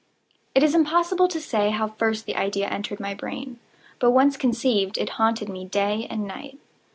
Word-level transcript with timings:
It 0.55 0.63
is 0.63 0.73
impossible 0.73 1.27
to 1.27 1.39
say 1.39 1.69
how 1.69 1.89
first 1.89 2.25
the 2.25 2.35
idea 2.35 2.67
entered 2.67 2.99
my 2.99 3.13
brain; 3.13 3.59
but 3.99 4.09
once 4.09 4.35
conceived, 4.35 4.97
it 4.97 5.09
haunted 5.21 5.47
me 5.47 5.63
day 5.63 6.07
and 6.09 6.25
night. 6.25 6.57